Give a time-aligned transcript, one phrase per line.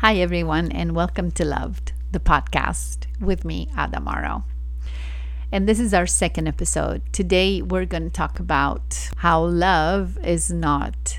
[0.00, 4.44] Hi, everyone, and welcome to Loved, the podcast with me, Ada Morrow.
[5.50, 7.00] And this is our second episode.
[7.14, 11.18] Today, we're going to talk about how love is not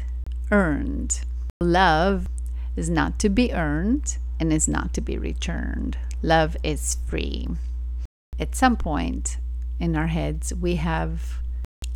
[0.51, 1.21] earned.
[1.59, 2.27] Love
[2.75, 5.97] is not to be earned and is not to be returned.
[6.21, 7.47] Love is free.
[8.39, 9.39] At some point
[9.79, 11.39] in our heads, we have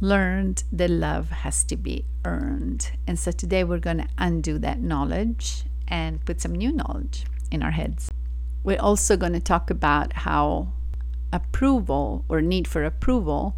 [0.01, 2.89] learned that love has to be earned.
[3.05, 7.61] And so today we're going to undo that knowledge and put some new knowledge in
[7.61, 8.09] our heads.
[8.63, 10.69] We're also going to talk about how
[11.33, 13.55] approval or need for approval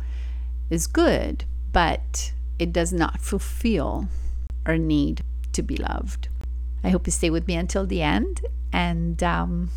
[0.69, 4.07] is good, but it does not fulfill
[4.65, 5.21] our need
[5.53, 6.29] to be loved.
[6.83, 8.41] I hope you stay with me until the end,
[8.73, 9.69] and um,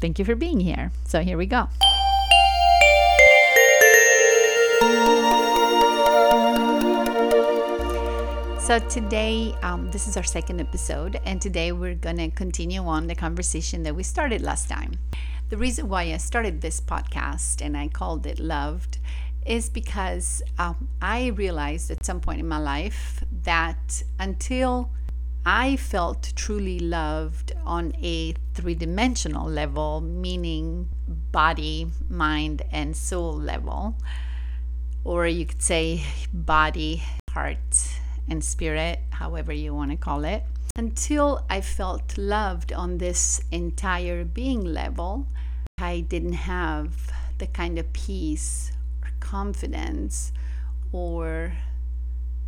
[0.00, 0.92] thank you for being here.
[1.04, 1.68] So, here we go.
[8.68, 13.06] So, today, um, this is our second episode, and today we're going to continue on
[13.06, 14.92] the conversation that we started last time.
[15.48, 18.98] The reason why I started this podcast and I called it Loved
[19.46, 24.90] is because um, I realized at some point in my life that until
[25.46, 30.90] I felt truly loved on a three dimensional level, meaning
[31.32, 33.96] body, mind, and soul level,
[35.04, 36.02] or you could say
[36.34, 37.97] body, heart,
[38.30, 40.42] and spirit, however you want to call it,
[40.76, 45.26] until I felt loved on this entire being level,
[45.78, 50.32] I didn't have the kind of peace or confidence
[50.92, 51.52] or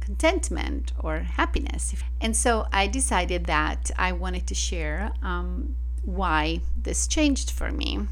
[0.01, 1.95] contentment or happiness.
[2.21, 8.07] And so I decided that I wanted to share um, why this changed for me.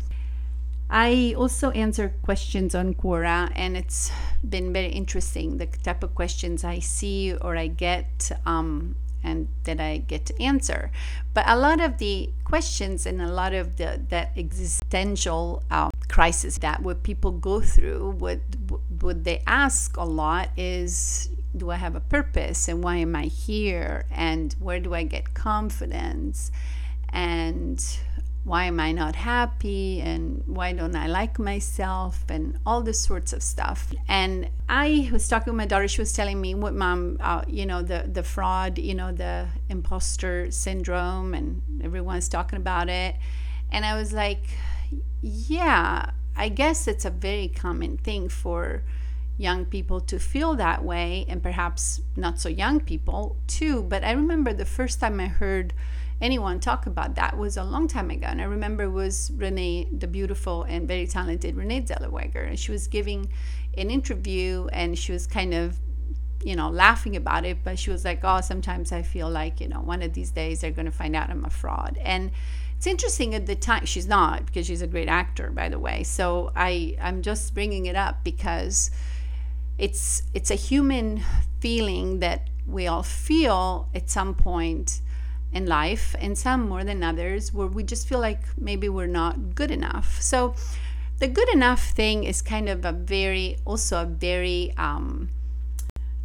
[0.90, 4.10] I also answer questions on Quora, and it's
[4.48, 9.80] been very interesting the type of questions I see or I get um, and that
[9.80, 10.90] I get to answer.
[11.34, 16.56] But a lot of the questions and a lot of the that existential uh, crisis
[16.58, 18.40] that what people go through, what
[19.00, 23.24] what they ask a lot is, do I have a purpose and why am I
[23.24, 26.50] here and where do I get confidence
[27.10, 27.84] and
[28.48, 33.34] why am I not happy and why don't I like myself and all this sorts
[33.34, 33.92] of stuff.
[34.08, 35.86] And I was talking with my daughter.
[35.86, 39.48] She was telling me what mom, uh, you know, the the fraud, you know, the
[39.68, 43.16] imposter syndrome, and everyone's talking about it.
[43.70, 44.44] And I was like,
[45.20, 48.82] yeah, I guess it's a very common thing for
[49.36, 53.82] young people to feel that way, and perhaps not so young people too.
[53.82, 55.74] But I remember the first time I heard
[56.20, 58.26] anyone talk about that was a long time ago.
[58.26, 62.46] And I remember it was Renee, the beautiful and very talented Renee Zellweger.
[62.46, 63.30] And she was giving
[63.76, 65.78] an interview and she was kind of,
[66.44, 67.62] you know, laughing about it.
[67.62, 70.60] But she was like, oh, sometimes I feel like, you know, one of these days
[70.60, 71.98] they're going to find out I'm a fraud.
[72.00, 72.32] And
[72.78, 76.04] it's interesting at the time she's not because she's a great actor by the way
[76.04, 78.92] so i i'm just bringing it up because
[79.78, 81.20] it's it's a human
[81.58, 85.00] feeling that we all feel at some point
[85.52, 89.54] in life, and some more than others, where we just feel like maybe we're not
[89.54, 90.20] good enough.
[90.20, 90.54] So,
[91.18, 95.30] the good enough thing is kind of a very, also a very, um,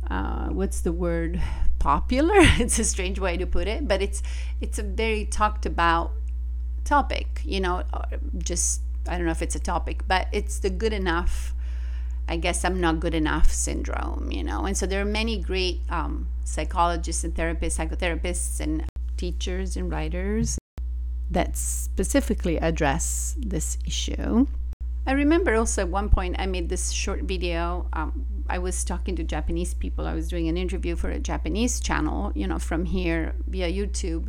[0.10, 1.42] uh, what's the word?
[1.80, 2.36] Popular.
[2.60, 4.22] it's a strange way to put it, but it's
[4.62, 6.12] it's a very talked about
[6.84, 7.42] topic.
[7.44, 7.84] You know,
[8.38, 11.54] just I don't know if it's a topic, but it's the good enough.
[12.28, 14.64] I guess I'm not good enough syndrome, you know.
[14.66, 18.86] And so there are many great um, psychologists and therapists, psychotherapists, and
[19.24, 20.60] teachers and writers
[21.32, 24.46] that specifically address this issue.
[25.08, 27.88] I remember also at one point I made this short video.
[27.94, 30.06] Um, I was talking to Japanese people.
[30.06, 34.28] I was doing an interview for a Japanese channel, you know, from here via YouTube.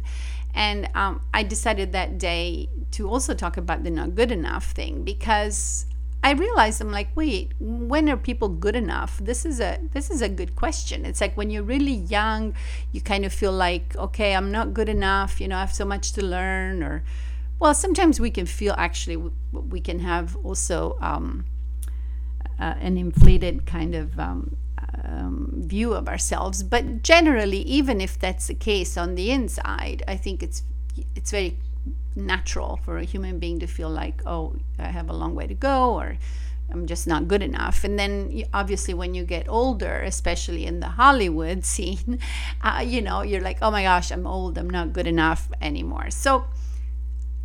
[0.54, 5.03] And um, I decided that day to also talk about the not good enough thing
[5.03, 5.87] because
[6.25, 9.19] I realized I'm like, wait, when are people good enough?
[9.19, 11.05] This is a this is a good question.
[11.05, 12.55] It's like when you're really young,
[12.93, 15.39] you kind of feel like, okay, I'm not good enough.
[15.39, 16.83] You know, I have so much to learn.
[16.83, 17.05] Or,
[17.60, 19.19] well, sometimes we can feel actually
[19.53, 21.45] we can have also um,
[22.59, 24.57] uh, an inflated kind of um,
[25.04, 26.63] um, view of ourselves.
[26.63, 30.63] But generally, even if that's the case on the inside, I think it's
[31.15, 31.59] it's very
[32.16, 35.55] natural for a human being to feel like, oh, I have a long way to
[35.55, 36.19] go, or
[36.71, 37.84] I'm just not good enough.
[37.84, 42.19] And then obviously, when you get older, especially in the Hollywood scene,
[42.63, 46.11] uh, you know, you're like, oh my gosh, I'm old, I'm not good enough anymore.
[46.11, 46.47] So,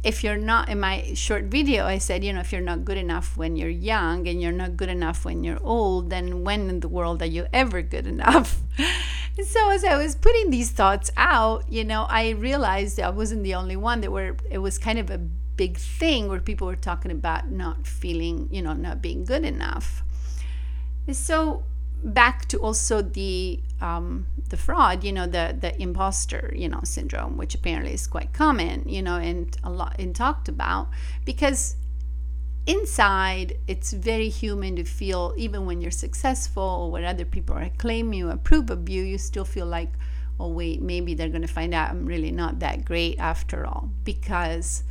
[0.02, 2.98] if you're not in my short video, I said, you know, if you're not good
[2.98, 6.80] enough when you're young and you're not good enough when you're old, then when in
[6.80, 8.62] the world are you ever good enough?
[9.46, 13.56] so as I was putting these thoughts out, you know, I realized I wasn't the
[13.56, 17.12] only one that were it was kind of a big thing where people were talking
[17.12, 20.04] about not feeling, you know, not being good enough.
[21.12, 21.64] So
[22.04, 27.38] back to also the um, the fraud, you know, the the imposter, you know, syndrome,
[27.38, 30.90] which apparently is quite common, you know, and a lot and talked about
[31.26, 31.76] because
[32.70, 38.14] inside it's very human to feel even when you're successful or when other people acclaim
[38.14, 39.90] you approve of you you still feel like
[40.40, 43.90] oh wait maybe they're going to find out i'm really not that great after all.
[44.04, 44.84] Because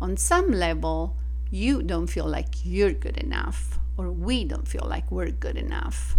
[0.00, 1.16] on some level
[1.48, 6.16] you don't feel like you're good enough or we don't feel like we're good enough.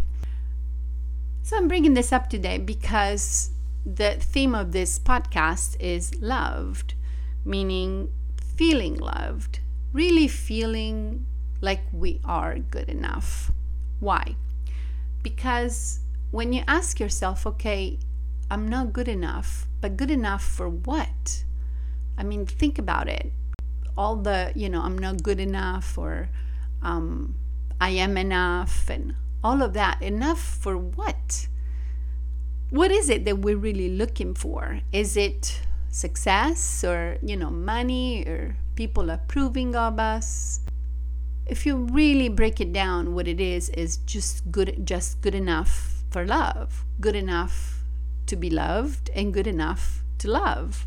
[1.44, 3.52] So i'm bringing this up today because
[3.86, 6.94] the theme of this podcast is loved
[7.44, 8.10] meaning
[8.56, 9.60] feeling loved
[9.94, 11.26] really feeling
[11.62, 13.52] like we are good enough.
[14.00, 14.36] Why?
[15.24, 16.02] Because
[16.32, 18.00] when you ask yourself, okay,
[18.50, 21.44] I'm not good enough, but good enough for what?
[22.18, 23.32] I mean, think about it.
[23.98, 26.30] All the, you know, I'm not good enough or
[26.82, 27.36] um,
[27.82, 30.02] I am enough and all of that.
[30.02, 31.48] Enough for what?
[32.70, 34.82] What is it that we're really looking for?
[34.92, 35.62] Is it
[35.98, 40.60] success or, you know, money or people approving of us.
[41.48, 46.04] If you really break it down, what it is is just good, just good enough
[46.12, 47.84] for love, good enough
[48.28, 50.86] to be loved, and good enough to love.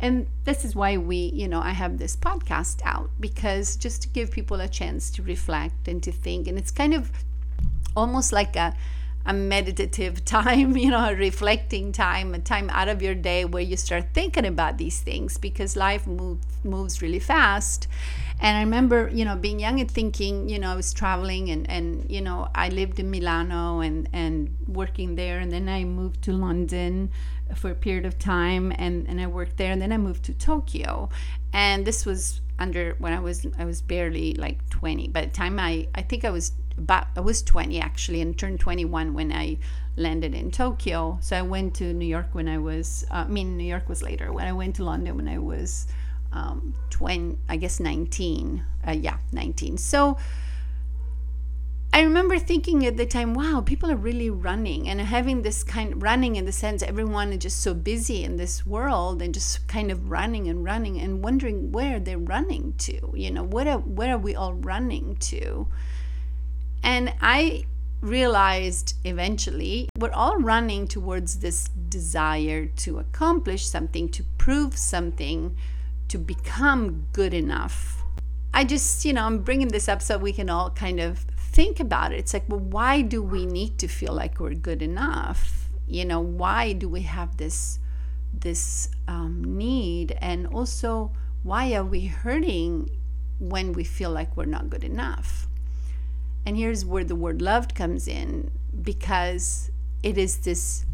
[0.00, 4.08] And this is why we, you know, I have this podcast out because just to
[4.08, 6.46] give people a chance to reflect and to think.
[6.46, 7.10] And it's kind of
[7.96, 8.74] almost like a
[9.26, 13.62] a meditative time, you know, a reflecting time, a time out of your day where
[13.62, 17.88] you start thinking about these things because life move, moves really fast.
[18.40, 21.70] And I remember, you know, being young and thinking, you know, I was traveling and,
[21.70, 25.38] and you know, I lived in Milano and, and working there.
[25.38, 27.10] And then I moved to London
[27.54, 29.72] for a period of time and, and I worked there.
[29.72, 31.08] And then I moved to Tokyo.
[31.52, 35.08] And this was under when I was I was barely like 20.
[35.08, 38.60] By the time I I think I was about I was 20 actually and turned
[38.60, 39.58] 21 when I
[39.96, 41.18] landed in Tokyo.
[41.20, 44.02] So I went to New York when I was uh, I mean New York was
[44.02, 44.32] later.
[44.32, 45.86] When I went to London when I was
[46.32, 48.64] um, 20 I guess 19.
[48.86, 49.78] Uh, yeah, 19.
[49.78, 50.16] So
[51.94, 55.92] I remember thinking at the time, wow, people are really running and having this kind
[55.92, 59.68] of running in the sense everyone is just so busy in this world and just
[59.68, 63.12] kind of running and running and wondering where they're running to.
[63.14, 65.68] You know, what are, where are we all running to?
[66.84, 67.64] And I
[68.02, 75.56] realized eventually we're all running towards this desire to accomplish something, to prove something,
[76.08, 78.04] to become good enough.
[78.52, 81.80] I just, you know, I'm bringing this up so we can all kind of think
[81.80, 82.18] about it.
[82.18, 85.70] It's like, well, why do we need to feel like we're good enough?
[85.86, 87.78] You know, why do we have this
[88.36, 91.12] this um, need, and also
[91.44, 92.90] why are we hurting
[93.38, 95.46] when we feel like we're not good enough?
[96.46, 98.50] And here's where the word loved comes in
[98.82, 99.70] because
[100.02, 100.84] it is this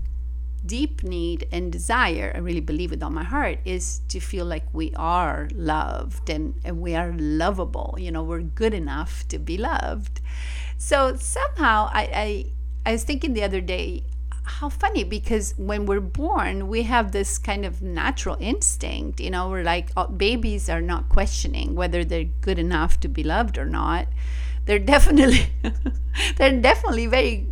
[0.64, 4.66] deep need and desire, I really believe with all my heart, is to feel like
[4.72, 7.96] we are loved and, and we are lovable.
[7.98, 10.20] You know, we're good enough to be loved.
[10.76, 12.02] So somehow I,
[12.84, 14.04] I, I was thinking the other day,
[14.42, 19.20] how funny because when we're born, we have this kind of natural instinct.
[19.20, 23.22] You know, we're like, oh, babies are not questioning whether they're good enough to be
[23.22, 24.08] loved or not.
[24.66, 25.46] They're definitely,
[26.36, 27.46] they're definitely very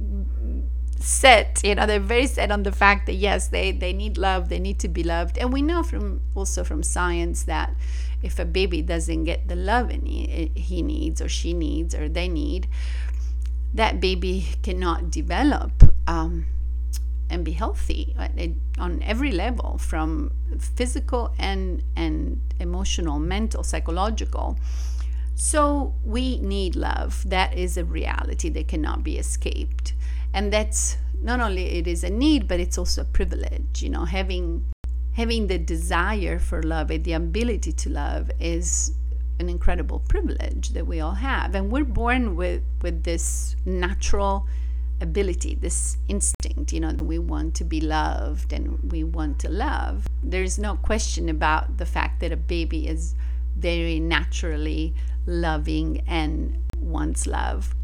[1.00, 4.48] set you know they're very set on the fact that yes they they need love
[4.48, 5.38] they need to be loved.
[5.38, 7.74] And we know from also from science that
[8.22, 12.28] if a baby doesn't get the love he, he needs or she needs or they
[12.28, 12.68] need
[13.74, 15.72] that baby cannot develop
[16.06, 16.46] um,
[17.30, 18.16] and be healthy
[18.78, 24.58] on every level from physical and and emotional mental psychological
[25.40, 27.22] so we need love.
[27.24, 29.94] That is a reality that cannot be escaped.
[30.34, 34.04] And that's not only it is a need but it's also a privilege you know.
[34.04, 34.64] Having
[35.12, 38.92] having the desire for love and the ability to love is
[39.38, 41.54] an incredible privilege that we all have.
[41.54, 44.44] And we're born with with this natural
[45.00, 50.08] ability this instinct you know we want to be loved and we want to love.
[50.20, 53.14] There's no question about the fact that a baby is
[53.58, 54.94] very naturally
[55.26, 57.74] loving and wants love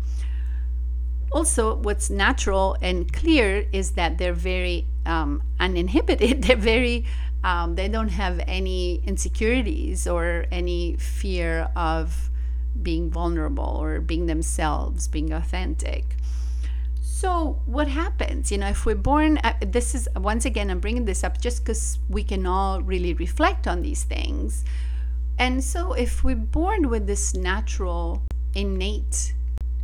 [1.32, 7.04] also what's natural and clear is that they're very um, uninhibited they're very
[7.42, 12.30] um, they don't have any insecurities or any fear of
[12.80, 16.16] being vulnerable or being themselves being authentic
[17.00, 18.50] So, what happens?
[18.52, 21.64] You know, if we're born, uh, this is once again, I'm bringing this up just
[21.64, 24.64] because we can all really reflect on these things.
[25.38, 28.22] And so, if we're born with this natural,
[28.54, 29.34] innate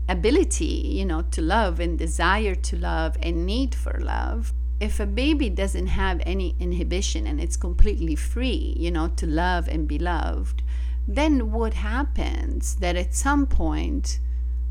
[0.09, 5.07] ability, you know, to love and desire to love and need for love, if a
[5.07, 9.99] baby doesn't have any inhibition and it's completely free, you know, to love and be
[9.99, 10.63] loved,
[11.07, 14.21] then what happens that at some point,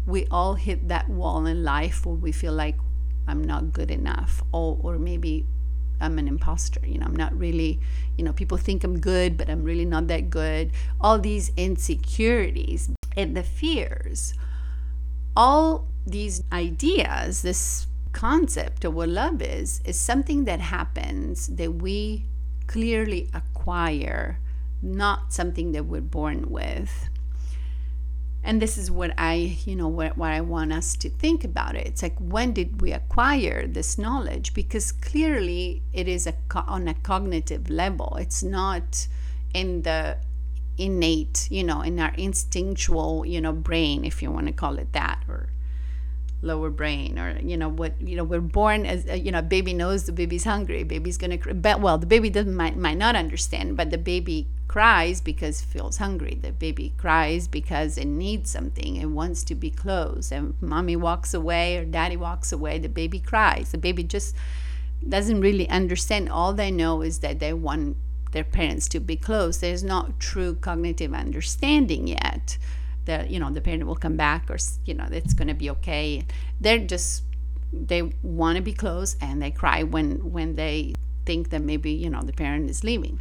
[0.06, 2.78] we all hit that wall in life where we feel like
[3.28, 5.46] I'm not good enough, or, or maybe
[6.00, 6.82] I'm an imposter.
[6.86, 7.80] You know, I'm not really,
[8.18, 10.72] you know, people think I'm good, but I'm really not that good.
[11.00, 14.34] All these insecurities and the fears,
[15.36, 22.26] all these ideas, this concept of what love is, is something that happens that we
[22.68, 24.40] clearly acquire,
[24.82, 27.09] not something that we're born with
[28.44, 31.76] and this is what i you know what, what i want us to think about
[31.76, 31.86] it.
[31.88, 34.54] It's like when did we acquire this knowledge?
[34.54, 38.16] Because clearly it is a on a cognitive level.
[38.20, 39.08] It's not
[39.54, 40.18] in the
[40.78, 44.94] innate you know in our instinctual you know brain if you want to call it
[44.94, 45.50] that or
[46.42, 49.74] lower brain or you know what you know we're born as uh, you know baby
[49.74, 53.76] knows the baby's hungry baby's gonna but well the baby doesn't might, might not understand
[53.76, 56.40] but the baby cries because feels hungry.
[56.42, 58.96] The baby cries because it needs something.
[58.96, 60.32] It wants to be close.
[60.32, 63.72] And mommy walks away or daddy walks away, the baby cries.
[63.72, 64.36] The baby just
[65.08, 66.30] doesn't really understand.
[66.30, 67.98] All they know is that they want
[68.32, 69.58] their parents to be close.
[69.58, 72.58] There's not true cognitive understanding yet.
[73.10, 75.70] That you know the parent will come back or you know it's going to be
[75.76, 76.26] okay.
[76.62, 77.24] They're just
[77.74, 80.94] they want to be close and they cry when when they
[81.26, 83.20] think that maybe you know the parent is leaving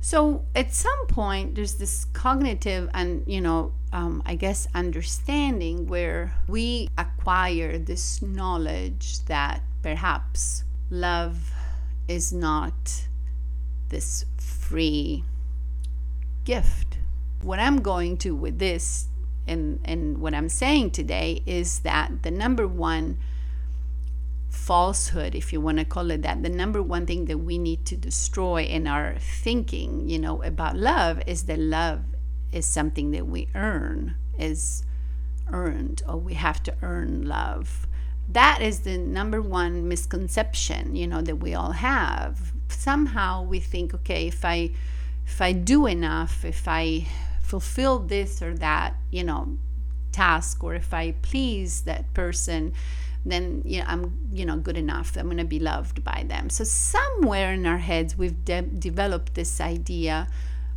[0.00, 6.34] so at some point, there's this cognitive and, you know, um, I guess understanding where
[6.46, 11.52] we acquire this knowledge that perhaps love
[12.06, 13.08] is not
[13.88, 15.24] this free
[16.44, 16.98] gift.
[17.42, 19.07] What I'm going to with this
[19.48, 23.18] and, and what I'm saying today is that the number one
[24.50, 27.84] falsehood, if you want to call it that, the number one thing that we need
[27.86, 32.00] to destroy in our thinking, you know, about love is that love
[32.52, 34.84] is something that we earn, is
[35.50, 37.86] earned, or we have to earn love.
[38.28, 42.52] That is the number one misconception, you know, that we all have.
[42.68, 44.70] Somehow we think, okay, if I
[45.26, 47.06] if I do enough, if I
[47.48, 49.56] fulfill this or that, you know,
[50.12, 52.72] task, or if I please that person,
[53.24, 54.02] then you know, I'm
[54.32, 55.16] you know good enough.
[55.16, 56.50] I'm going to be loved by them.
[56.50, 60.28] So somewhere in our heads we've de- developed this idea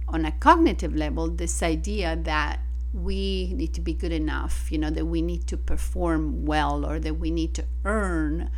[0.08, 2.60] on a cognitive level, this idea that
[2.94, 7.00] we need to be good enough, you know, that we need to perform well or
[7.00, 8.50] that we need to earn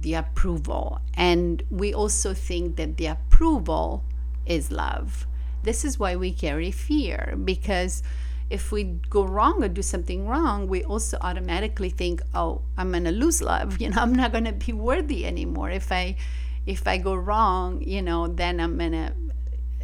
[0.00, 1.00] the approval.
[1.14, 4.04] And we also think that the approval
[4.46, 5.26] is love.
[5.68, 8.02] This is why we carry fear because
[8.48, 13.12] if we go wrong or do something wrong, we also automatically think, "Oh, I'm gonna
[13.12, 13.76] lose love.
[13.80, 15.68] You know, I'm not gonna be worthy anymore.
[15.68, 16.16] If I,
[16.64, 19.12] if I go wrong, you know, then I'm gonna,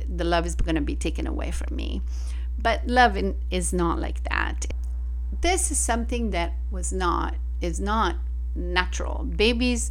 [0.08, 2.00] the love is gonna be taken away from me."
[2.56, 3.18] But love
[3.50, 4.64] is not like that.
[5.42, 8.16] This is something that was not is not
[8.54, 9.24] natural.
[9.24, 9.90] Babies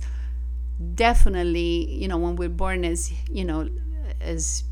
[0.95, 3.69] definitely, you know, when we're born as you know,
[4.19, 4.63] as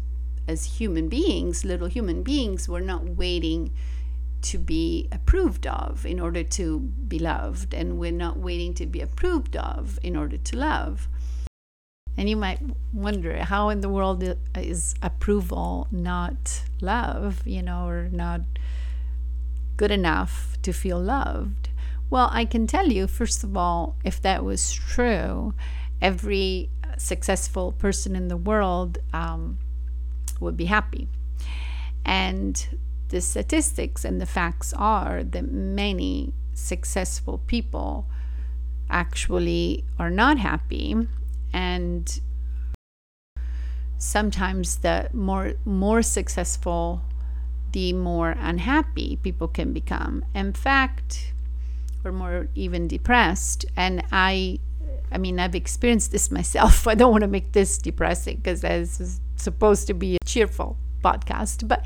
[0.47, 3.71] as human beings, little human beings, we're not waiting
[4.43, 9.01] to be approved of in order to be loved, and we're not waiting to be
[9.01, 11.07] approved of in order to love.
[12.17, 12.59] And you might
[12.91, 14.23] wonder how in the world
[14.57, 18.41] is approval not love, you know, or not
[19.81, 21.69] good enough to feel loved?
[22.11, 25.55] Well, I can tell you, first of all, if that was true,
[26.01, 29.57] every successful person in the world um,
[30.41, 31.07] would be happy.
[32.05, 32.67] And
[33.09, 38.07] the statistics and the facts are that many successful people
[38.89, 40.95] actually are not happy
[41.53, 42.19] and
[43.97, 47.01] sometimes the more more successful
[47.71, 51.33] the more unhappy people can become in fact
[52.03, 54.59] or more even depressed and i
[55.11, 56.87] i mean i've experienced this myself.
[56.91, 60.77] I don't want to make this depressing because this is supposed to be a cheerful
[61.03, 61.67] podcast.
[61.67, 61.85] But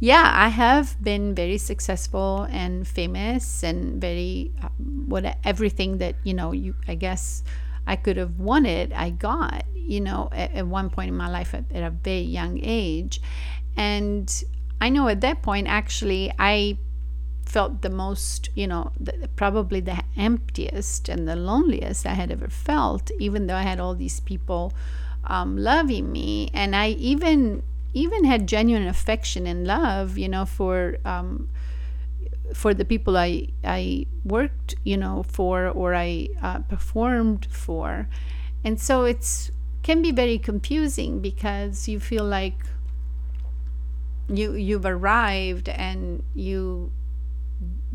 [0.00, 6.34] yeah, I have been very successful and famous and very uh, what everything that you
[6.34, 7.42] know you I guess
[7.86, 11.54] I could have wanted I got you know at, at one point in my life
[11.54, 13.20] at, at a very young age,
[13.76, 14.30] and
[14.80, 16.78] I know at that point actually I
[17.48, 22.48] felt the most, you know, the, probably the emptiest and the loneliest I had ever
[22.48, 24.74] felt, even though I had all these people
[25.24, 26.50] um, loving me.
[26.52, 27.62] And I even
[27.94, 31.48] even had genuine affection and love, you know, for um,
[32.52, 38.08] for the people I I worked, you know, for or I uh, performed for,
[38.62, 39.50] and so it's
[39.82, 42.60] can be very confusing because you feel like
[44.28, 46.92] you you've arrived and you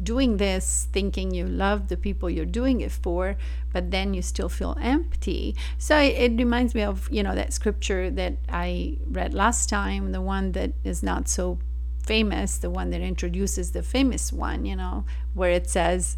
[0.02, 3.38] doing this thinking you love the people you're doing it for
[3.72, 5.56] but then you still feel empty.
[5.78, 10.12] So it, it, reminds me of you know that scripture that i read last time
[10.12, 11.60] the one that is not so
[12.04, 16.18] famous the one that introduces the famous one you know where it says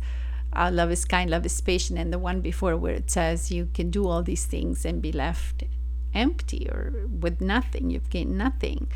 [0.56, 3.92] love is kind love is patient and the one before where it says you can
[3.92, 5.64] do all these things and be left
[6.16, 7.92] empty or with nothing.
[7.92, 8.88] You've gained nothing.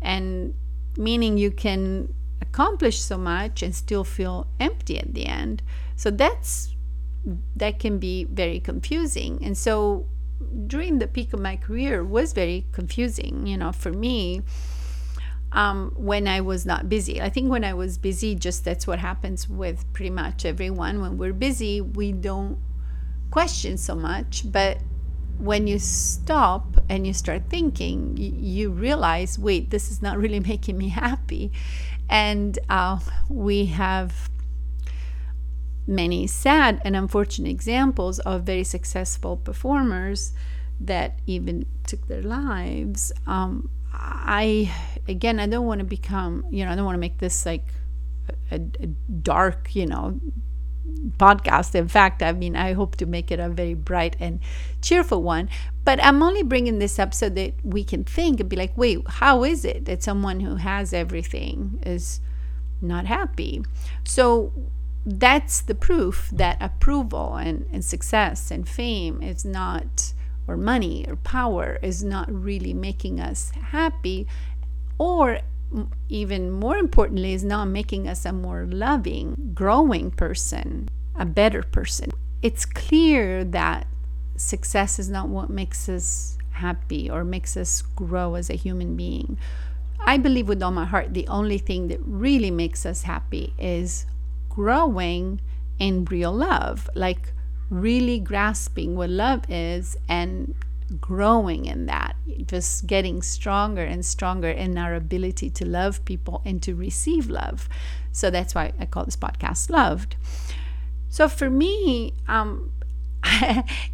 [0.00, 0.54] And
[0.96, 2.14] meaning you can
[2.52, 5.62] accomplish so much and still feel empty at the end.
[5.96, 6.74] So that's
[7.56, 9.44] that can be very confusing.
[9.44, 10.06] And so
[10.66, 14.42] during the peak of my career was very confusing, you know, for me.
[15.52, 17.20] Um, when I was not busy.
[17.20, 21.00] I think when I was busy, just that's what happens with pretty much everyone.
[21.00, 22.56] When we're busy, we don't
[23.32, 24.44] question so much.
[24.44, 24.78] But
[25.40, 30.40] when you stop and you start thinking, you, you realize, wait, this is not really
[30.52, 31.50] making me happy.
[32.10, 32.98] And uh,
[33.28, 34.28] we have
[35.86, 40.32] many sad and unfortunate examples of very successful performers
[40.80, 43.12] that even took their lives.
[43.26, 44.72] Um, I,
[45.08, 47.66] again, I don't want to become, you know, I don't want to make this like
[48.50, 48.86] a, a
[49.22, 50.20] dark, you know,
[51.16, 51.74] podcast.
[51.74, 54.40] In fact, I mean, I hope to make it a very bright and
[54.82, 55.48] cheerful one.
[55.84, 59.00] But I'm only bringing this up so that we can think and be like, wait,
[59.06, 62.20] how is it that someone who has everything is
[62.80, 63.62] not happy?
[64.04, 64.52] So
[65.06, 70.12] that's the proof that approval and, and success and fame is not,
[70.46, 74.26] or money or power is not really making us happy,
[74.98, 75.40] or
[76.08, 82.10] even more importantly, is not making us a more loving, growing person, a better person.
[82.42, 83.86] It's clear that
[84.36, 89.38] success is not what makes us happy or makes us grow as a human being.
[90.04, 94.06] I believe with all my heart, the only thing that really makes us happy is
[94.48, 95.40] growing
[95.78, 97.32] in real love, like
[97.68, 100.54] really grasping what love is and
[101.00, 106.62] growing in that, just getting stronger and stronger in our ability to love people and
[106.62, 107.68] to receive love.
[108.12, 110.16] So that's why I call this podcast Loved.
[111.08, 112.72] So for me, um,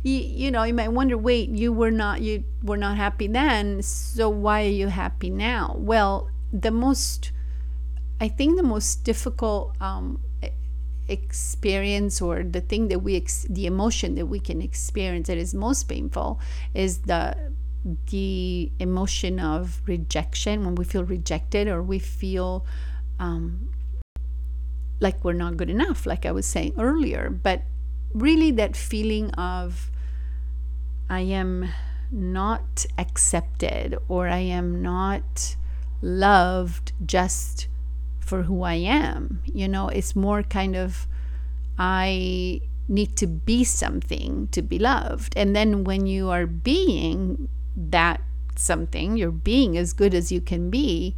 [0.03, 3.83] you, you know, you might wonder, wait, you were not you were not happy then,
[3.83, 5.75] so why are you happy now?
[5.79, 7.33] Well, the most,
[8.21, 10.21] I think, the most difficult um,
[11.09, 15.55] experience or the thing that we ex- the emotion that we can experience that is
[15.55, 16.41] most painful
[16.75, 17.37] is the
[18.11, 22.67] the emotion of rejection when we feel rejected or we feel
[23.21, 23.69] um,
[24.99, 27.31] like we're not good enough like i was saying earlier.
[27.31, 27.63] But
[28.13, 29.91] really that feeling of
[31.09, 31.69] i am
[32.11, 35.57] not accepted or i am not
[36.01, 37.69] loved just
[38.27, 39.41] for who I am.
[39.47, 41.07] You know, it's more kind of
[41.79, 45.33] I need to be something to be loved.
[45.37, 48.21] And then when you are being that
[48.57, 51.15] something, you're being as good as you can be,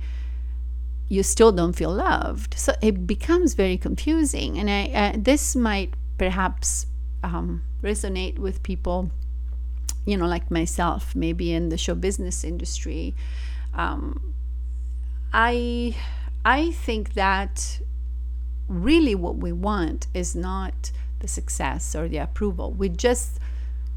[1.08, 2.54] you still don't feel loved.
[2.58, 4.58] So it becomes very confusing.
[4.58, 6.86] And I, uh, this might perhaps
[7.22, 9.10] um, resonate with people,
[10.04, 13.14] you know, like myself, maybe in the show business industry.
[13.74, 14.34] Um,
[15.32, 15.96] I
[16.48, 17.78] I think that
[18.68, 22.72] really what we want is not the success or the approval.
[22.72, 23.38] We just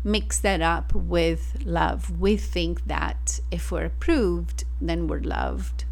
[0.04, 2.20] mix that up with love.
[2.20, 5.86] We think that if we're approved, then we're loved.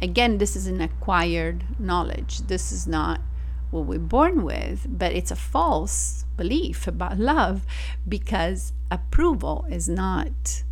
[0.00, 2.38] Again, this is an acquired knowledge.
[2.46, 3.20] This is not
[3.70, 7.66] what we're born with, but it's a false belief about love
[8.08, 10.62] because approval is not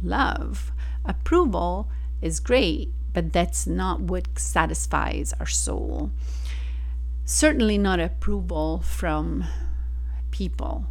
[0.00, 0.70] love.
[1.04, 1.90] Approval
[2.22, 6.10] is great, but that's not what satisfies our soul.
[7.24, 9.42] Certainly not approval from
[10.30, 10.84] people.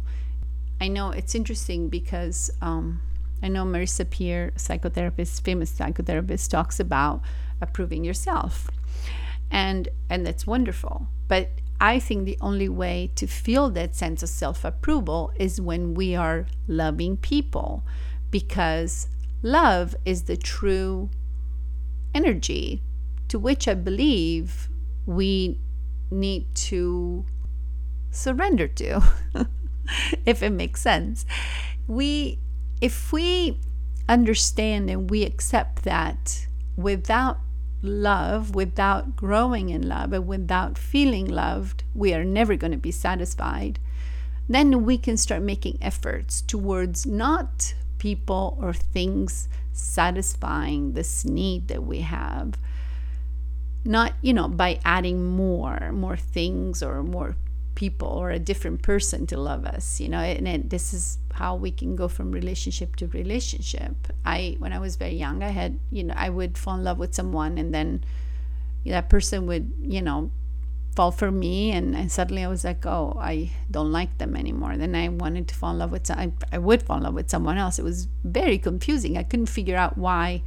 [0.80, 3.00] I know it's interesting because um,
[3.44, 7.22] I know Marisa Peer, psychotherapist, famous psychotherapist, talks about
[7.60, 8.72] approving yourself.
[9.48, 11.06] And and that's wonderful.
[11.28, 16.16] But I think the only way to feel that sense of self-approval is when we
[16.16, 17.84] are loving people
[18.32, 19.06] because
[19.44, 21.08] love is the true
[22.16, 22.82] energy
[23.28, 24.68] to which I believe
[25.04, 25.60] we
[26.10, 27.24] need to
[28.10, 29.02] surrender to,
[30.26, 31.26] if it makes sense.
[31.86, 32.38] We,
[32.80, 33.60] if we
[34.08, 37.38] understand and we accept that without
[37.82, 42.90] love, without growing in love, and without feeling loved, we are never going to be
[42.90, 43.78] satisfied.
[44.48, 51.84] Then we can start making efforts towards not people or things satisfying this need that
[51.84, 52.54] we have.
[53.84, 57.36] Not, you know, by adding more, more things or more
[57.76, 61.70] people or a different person to love us, you know, and this is how we
[61.70, 63.94] can go from relationship to relationship.
[64.24, 66.98] I, when I was very young, I had, you know, I would fall in love
[66.98, 68.02] with someone and then
[68.86, 70.30] that person would, you know,
[70.96, 74.76] fall for me and, and suddenly I was like, oh, I don't like them anymore.
[74.76, 77.30] Then I wanted to fall in love with, I, I would fall in love with
[77.30, 77.78] someone else.
[77.78, 79.16] It was very confusing.
[79.16, 80.42] I couldn't figure out why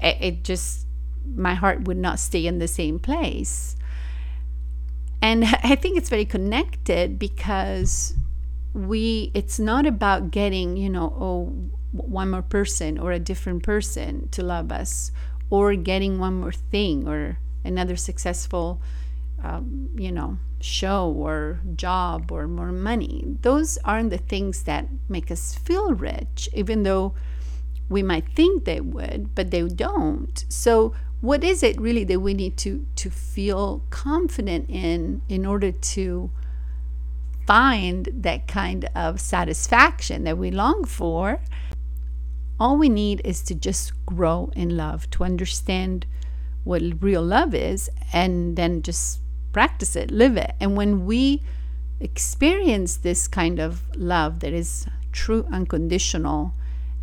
[0.00, 0.86] it, it just,
[1.34, 3.76] my heart would not stay in the same place.
[5.20, 8.14] And I think it's very connected because
[8.74, 11.44] we it's not about getting you know oh
[11.92, 15.12] one more person or a different person to love us
[15.48, 18.82] or getting one more thing or another successful
[19.44, 23.22] um, you know show or job or more money.
[23.42, 27.14] Those aren't the things that make us feel rich even though
[27.90, 30.44] we might think they would but they don't.
[30.48, 35.70] So what is it really that we need to to feel confident in in order
[35.70, 36.30] to
[37.46, 41.40] find that kind of satisfaction that we long for,
[42.58, 46.06] all we need is to just grow in love, to understand
[46.62, 49.20] what real love is, and then just
[49.54, 50.54] practice it, live it.
[50.60, 51.40] And when we
[52.00, 56.52] experience this kind of love that is true, unconditional,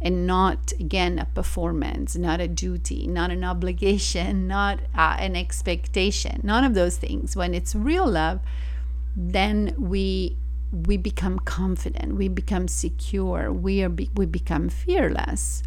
[0.01, 6.41] and not again a performance, not a duty, not an obligation, not uh, an expectation,
[6.43, 7.35] none of those things.
[7.35, 8.41] When it's real love,
[9.15, 10.37] then we
[10.71, 15.63] we become confident, we become secure, we are we become fearless.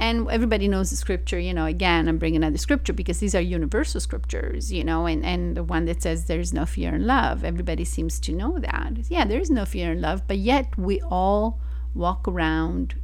[0.00, 3.40] And everybody knows the scripture, you know, again, I'm bringing another scripture because these are
[3.40, 7.42] universal scriptures, you know, and, and the one that says there's no fear in love.
[7.42, 8.92] Everybody seems to know that.
[9.08, 11.60] Yeah, there's no fear in love, but yet we all
[11.94, 12.94] walk around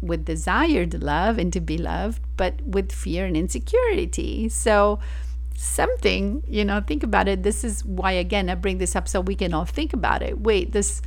[0.00, 4.48] with desire to love and to be loved, but with fear and insecurity.
[4.48, 4.98] So,
[5.54, 7.44] something, you know, think about it.
[7.44, 10.40] This is why, again, I bring this up so we can all think about it.
[10.40, 11.02] Wait, this,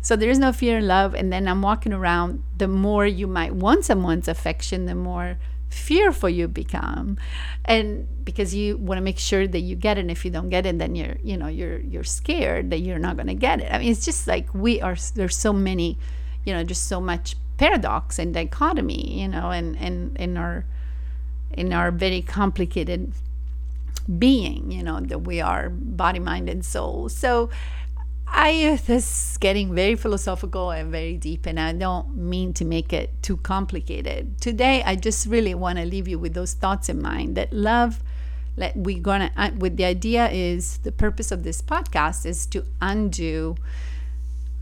[0.00, 1.14] so there is no fear in love.
[1.14, 6.30] And then I'm walking around, the more you might want someone's affection, the more fearful
[6.30, 7.18] you become
[7.66, 10.48] and because you want to make sure that you get it and if you don't
[10.48, 13.60] get it then you're you know you're you're scared that you're not going to get
[13.60, 15.98] it i mean it's just like we are there's so many
[16.46, 20.64] you know just so much paradox and dichotomy you know and and in our
[21.52, 23.12] in our very complicated
[24.18, 27.08] being, you know, that we are body, mind, and soul.
[27.08, 27.50] So
[28.30, 32.92] I this is getting very philosophical and very deep, and I don't mean to make
[32.92, 34.40] it too complicated.
[34.40, 38.00] Today, I just really want to leave you with those thoughts in mind that love.
[38.56, 42.64] Let we're gonna uh, with the idea is the purpose of this podcast is to
[42.80, 43.54] undo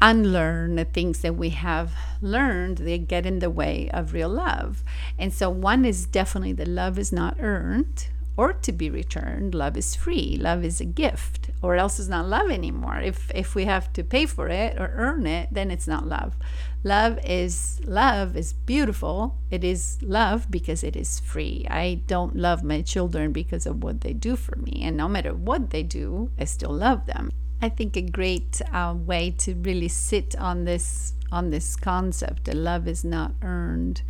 [0.03, 4.83] unlearn the things that we have learned they get in the way of real love
[5.19, 9.55] and so one is definitely that love is not earned or to be returned.
[9.55, 10.37] Love is free.
[10.39, 12.99] Love is a gift, or else it's not love anymore.
[12.99, 16.37] If if we have to pay for it or earn it, then it's not love.
[16.85, 19.39] Love is love is beautiful.
[19.51, 21.67] It is love because it is free.
[21.71, 25.35] I don't love my children because of what they do for me, and no matter
[25.35, 27.31] what they do, I still love them.
[27.63, 32.55] I think a great uh, way to really sit on this on this concept that
[32.55, 34.03] love is not earned,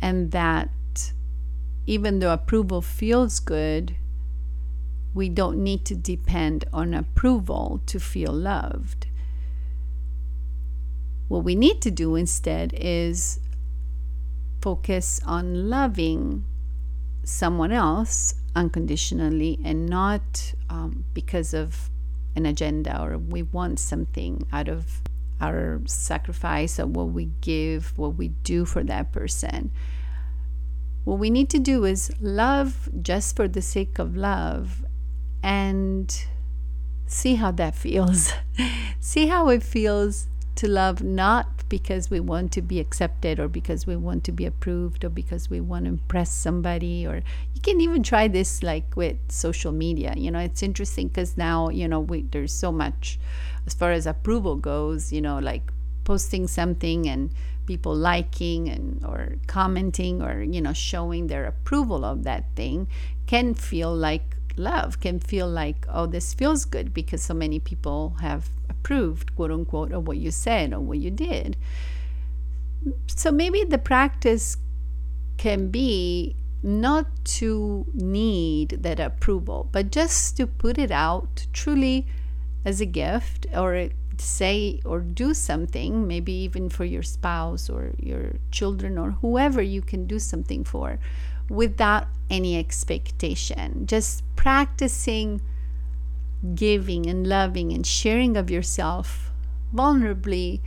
[0.00, 0.70] and that
[1.86, 3.96] even though approval feels good,
[5.14, 9.06] we don't need to depend on approval to feel loved.
[11.28, 13.40] What we need to do instead is
[14.60, 16.44] focus on loving
[17.24, 21.90] someone else unconditionally and not um, because of
[22.36, 25.02] an agenda or we want something out of
[25.40, 29.70] our sacrifice or what we give, what we do for that person.
[31.04, 34.84] What we need to do is love just for the sake of love
[35.42, 36.24] and
[37.06, 38.32] see how that feels.
[39.00, 43.86] see how it feels to love not because we want to be accepted or because
[43.86, 47.22] we want to be approved or because we want to impress somebody or
[47.54, 51.70] you can even try this like with social media you know it's interesting because now
[51.70, 53.18] you know we, there's so much
[53.66, 55.72] as far as approval goes you know like
[56.04, 57.30] posting something and
[57.66, 62.86] people liking and or commenting or you know showing their approval of that thing
[63.26, 68.16] can feel like love can feel like oh this feels good because so many people
[68.20, 71.56] have approved quote unquote of what you said or what you did.
[73.06, 74.56] So maybe the practice
[75.36, 82.06] can be not to need that approval but just to put it out truly
[82.64, 83.88] as a gift or
[84.22, 89.82] say or do something maybe even for your spouse or your children or whoever you
[89.82, 90.98] can do something for
[91.48, 93.86] without any expectation.
[93.86, 95.40] Just practicing
[96.54, 99.30] giving and loving and sharing of yourself
[99.74, 100.60] vulnerably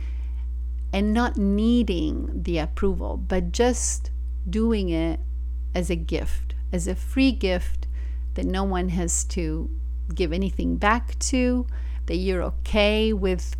[0.92, 4.10] and not needing the approval, but just
[4.48, 5.20] doing it
[5.74, 7.86] as a gift, as a free gift
[8.34, 9.68] that no one has to
[10.14, 11.66] give anything back to,
[12.06, 13.56] that you're okay with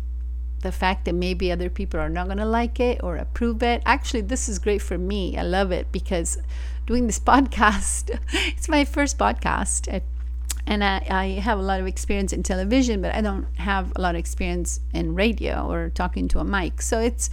[0.61, 3.81] the fact that maybe other people are not going to like it or approve it.
[3.85, 5.37] Actually, this is great for me.
[5.37, 6.37] I love it because
[6.85, 10.01] doing this podcast, it's my first podcast.
[10.65, 14.01] And I, I have a lot of experience in television, but I don't have a
[14.01, 16.81] lot of experience in radio or talking to a mic.
[16.81, 17.29] So it's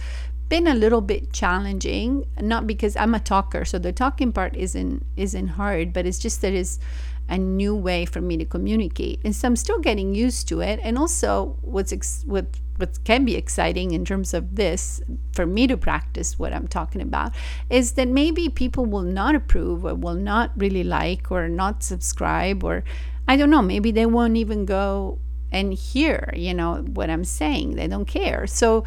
[0.49, 5.05] been a little bit challenging, not because I'm a talker, so the talking part isn't
[5.15, 6.79] isn't hard, but it's just that it's
[7.27, 10.79] a new way for me to communicate, and so I'm still getting used to it.
[10.83, 12.45] And also, what's ex- what
[12.77, 15.01] what can be exciting in terms of this
[15.33, 17.33] for me to practice what I'm talking about
[17.69, 22.63] is that maybe people will not approve or will not really like or not subscribe
[22.63, 22.83] or
[23.27, 25.19] I don't know, maybe they won't even go
[25.51, 27.75] and hear, you know, what I'm saying.
[27.75, 28.45] They don't care.
[28.45, 28.83] So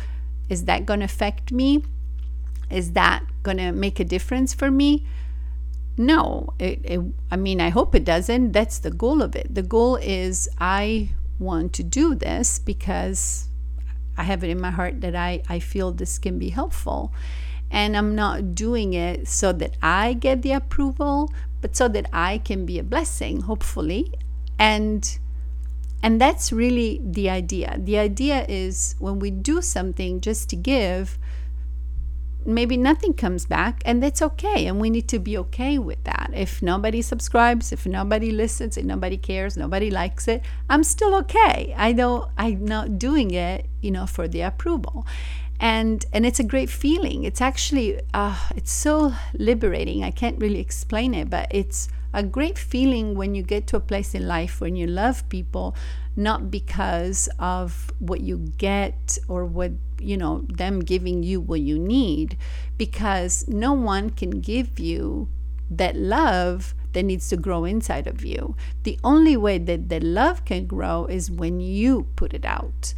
[0.48, 1.84] is that going to affect me?
[2.70, 5.06] Is that going to make a difference for me?
[5.96, 8.52] No, it, it, I mean, I hope it doesn't.
[8.52, 9.52] That's the goal of it.
[9.52, 13.48] The goal is I want to do this because
[14.16, 17.12] I have it in my heart that I, I feel this can be helpful.
[17.70, 22.38] And I'm not doing it so that I get the approval, but so that I
[22.38, 24.12] can be a blessing, hopefully.
[24.58, 25.18] And
[26.02, 27.76] and that's really the idea.
[27.78, 31.18] The idea is when we do something just to give,
[32.46, 34.66] maybe nothing comes back and that's okay.
[34.66, 36.30] And we need to be okay with that.
[36.34, 41.74] If nobody subscribes if nobody listens if nobody cares nobody likes it i'm still okay.
[41.76, 45.06] I don't i'm not doing it you know for the approval.
[45.60, 47.24] And and it's a great feeling.
[47.24, 50.04] It's actually uh, it's so liberating.
[50.04, 53.80] I can't really explain it but it's a great feeling when you get to a
[53.80, 55.76] place in life when you love people
[56.16, 61.78] not because of what you get or what you know them giving you what you
[61.78, 62.36] need
[62.76, 65.28] because no one can give you
[65.70, 68.56] that love that needs to grow inside of you.
[68.82, 72.94] The only way that the love can grow is when you put it out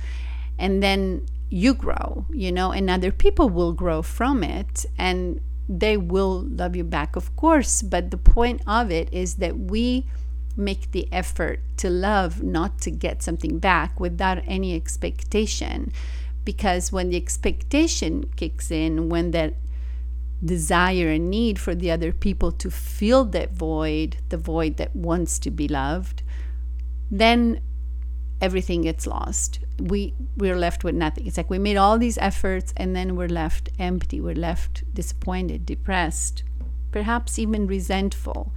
[0.58, 5.40] and then you grow you know and other people will grow from it and
[5.72, 10.04] they will love you back of course but the point of it is that we
[10.56, 15.92] make the effort to love, not to get something back without any expectation.
[16.44, 19.54] Because when the expectation kicks in, when that
[20.44, 25.38] desire and need for the other people to fill that void, the void that wants
[25.40, 26.22] to be loved,
[27.10, 27.60] then
[28.40, 29.60] everything gets lost.
[29.78, 31.26] We we're left with nothing.
[31.26, 34.20] It's like we made all these efforts and then we're left empty.
[34.20, 36.42] We're left disappointed, depressed,
[36.92, 38.52] perhaps even resentful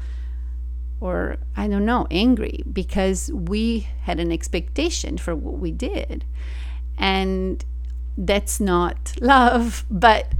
[1.03, 6.23] or I don't know, angry because we had an expectation for what we did.
[6.97, 7.63] And
[8.17, 10.31] that's not love, but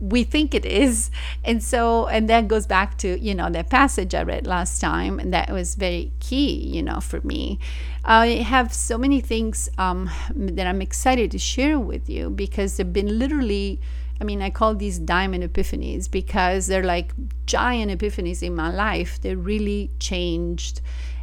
[0.00, 1.10] we think it is.
[1.44, 5.18] And so, and that goes back to, you know, that passage I read last time,
[5.18, 7.58] and that was very key, you know, for me.
[8.04, 12.92] I have so many things um, that I'm excited to share with you because they've
[12.92, 13.80] been literally
[14.20, 17.14] I mean, I call these diamond epiphanies because they're like
[17.46, 19.18] giant epiphanies in my life.
[19.18, 20.82] They really changed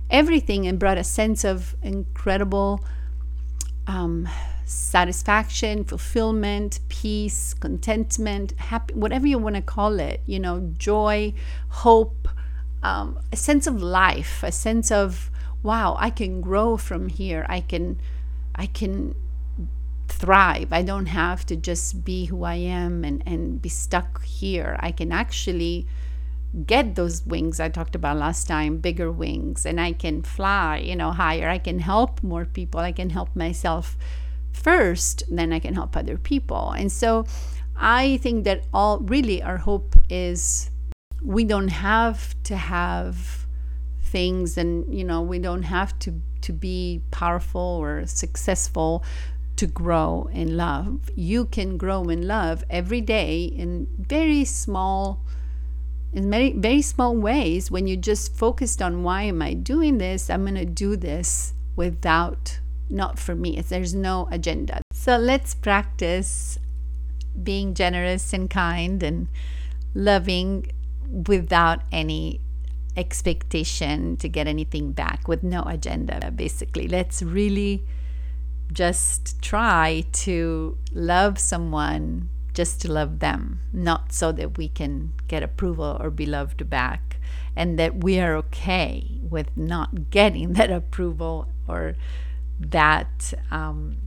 [0.10, 2.84] everything and brought a sense of incredible
[3.86, 4.28] um,
[4.68, 11.34] satisfaction, fulfillment, peace, contentment, happy, whatever you want to call it, you know, joy,
[11.70, 12.28] hope,
[12.84, 15.32] um, a sense of life, a sense of,
[15.64, 17.46] wow, I can grow from here.
[17.48, 18.02] I can,
[18.56, 19.16] I can
[20.10, 20.74] thrive.
[20.74, 24.76] I don't have to just be who I am and, and be stuck here.
[24.82, 25.88] I can actually
[26.66, 30.96] get those wings I talked about last time, bigger wings, and I can fly, you
[30.96, 31.48] know, higher.
[31.48, 32.82] I can help more people.
[32.82, 33.96] I can help myself
[34.58, 36.72] first, then I can help other people.
[36.72, 37.26] And so
[37.76, 40.72] I think that all really our hope is
[41.24, 43.46] we don't have to have
[44.02, 49.04] things and you know we don't have to to be powerful or successful
[49.58, 51.10] to grow in love.
[51.16, 55.26] You can grow in love every day in very small
[56.14, 60.30] in very, very small ways, when you just focused on why am I doing this,
[60.30, 63.60] I'm going to do this without, not for me.
[63.62, 64.82] There's no agenda.
[64.94, 66.58] So let's practice
[67.42, 69.28] being generous and kind and
[69.94, 70.72] loving
[71.28, 72.42] without any
[72.96, 76.88] expectation to get anything back, with no agenda, basically.
[76.88, 77.86] Let's really
[78.72, 85.44] just try to love someone just to love them, not so that we can get
[85.44, 87.20] approval or be loved back,
[87.56, 91.96] and that we are okay with not getting that approval or
[92.60, 93.98] that um,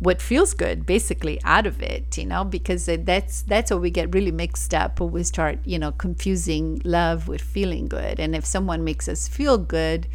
[0.00, 4.14] what feels good basically out of it you know because that's that's where we get
[4.14, 8.20] really mixed up we start you know confusing love with feeling good.
[8.20, 10.06] And if someone makes us feel good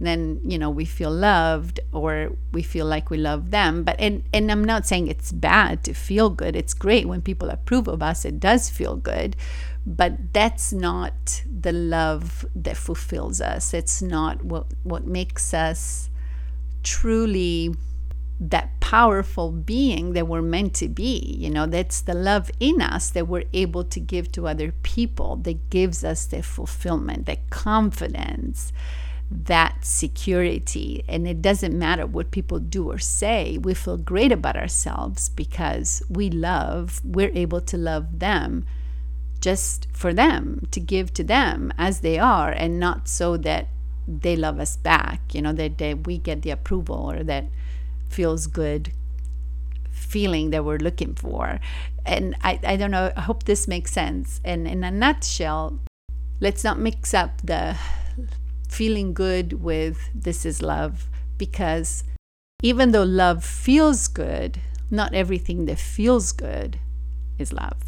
[0.00, 3.84] then you know we feel loved or we feel like we love them.
[3.84, 6.56] But and and I'm not saying it's bad to feel good.
[6.56, 8.24] It's great when people approve of us.
[8.24, 9.36] It does feel good.
[9.84, 13.74] But that's not the love that fulfills us.
[13.74, 16.08] It's not what what makes us
[16.82, 17.74] truly
[18.40, 21.36] that powerful being that we're meant to be.
[21.38, 25.36] You know, that's the love in us that we're able to give to other people
[25.36, 28.72] that gives us the fulfillment, the confidence,
[29.32, 31.04] that security.
[31.08, 36.02] And it doesn't matter what people do or say, we feel great about ourselves because
[36.08, 38.66] we love, we're able to love them
[39.40, 43.68] just for them, to give to them as they are, and not so that
[44.06, 47.46] they love us back, you know, that, that we get the approval or that
[48.08, 48.92] feels good
[49.90, 51.58] feeling that we're looking for.
[52.04, 54.40] And I, I don't know, I hope this makes sense.
[54.44, 55.80] And in a nutshell,
[56.40, 57.76] let's not mix up the
[58.72, 62.04] feeling good with this is love because
[62.62, 64.58] even though love feels good,
[64.90, 66.78] not everything that feels good
[67.38, 67.82] is love.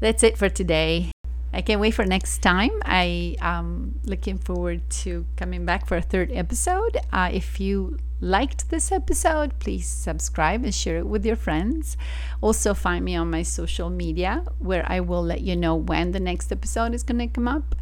[0.00, 1.10] That's it for today.
[1.52, 2.72] I can't wait for next time.
[2.84, 6.96] I am looking forward to coming back for a third episode.
[7.12, 11.96] Uh, if you liked this episode, please subscribe and share it with your friends.
[12.40, 16.20] Also, find me on my social media where I will let you know when the
[16.20, 17.74] next episode is going to come up.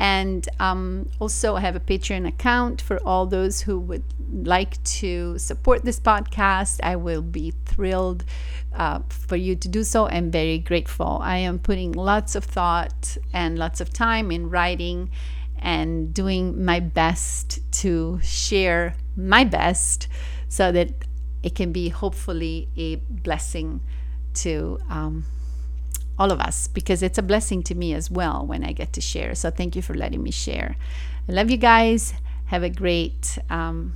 [0.00, 4.02] And um, also, I have a Patreon account for all those who would
[4.32, 6.80] like to support this podcast.
[6.82, 8.24] I will be thrilled
[8.74, 11.20] uh, for you to do so and very grateful.
[11.22, 15.10] I am putting lots of thought and lots of time in writing
[15.58, 20.08] and doing my best to share my best
[20.48, 20.90] so that
[21.42, 23.80] it can be hopefully a blessing
[24.34, 25.24] to um,
[26.18, 29.00] all of us because it's a blessing to me as well when I get to
[29.00, 29.34] share.
[29.34, 30.76] So thank you for letting me share.
[31.28, 32.14] I love you guys.
[32.46, 33.94] Have a great um,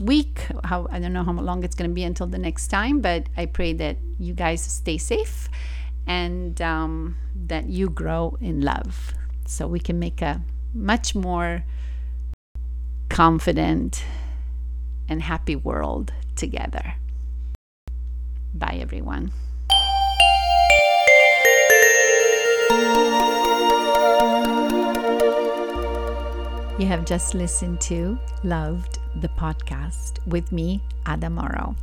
[0.00, 0.46] week.
[0.64, 3.28] How I don't know how long it's going to be until the next time, but
[3.36, 5.48] I pray that you guys stay safe
[6.06, 9.12] and um, that you grow in love
[9.46, 11.64] so we can make a much more
[13.08, 14.04] confident
[15.08, 16.94] and happy world together.
[18.54, 19.32] Bye, everyone.
[26.78, 31.74] You have just listened to Loved the Podcast with me, Ada Morrow.